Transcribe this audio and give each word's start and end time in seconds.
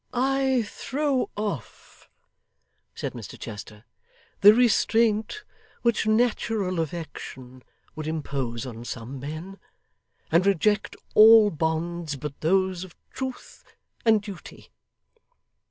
'I 0.15 0.63
throw 0.65 1.29
off,' 1.37 2.09
said 2.95 3.13
Mr 3.13 3.37
Chester, 3.37 3.83
'the 4.39 4.51
restraint 4.55 5.43
which 5.83 6.07
natural 6.07 6.79
affection 6.79 7.61
would 7.95 8.07
impose 8.07 8.65
on 8.65 8.83
some 8.83 9.19
men, 9.19 9.59
and 10.31 10.43
reject 10.43 10.95
all 11.13 11.51
bonds 11.51 12.15
but 12.15 12.41
those 12.41 12.83
of 12.83 12.95
truth 13.11 13.63
and 14.03 14.23
duty. 14.23 14.71